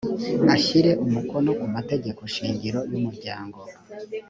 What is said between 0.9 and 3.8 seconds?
umukono ku mategeko shingiro y’umuryango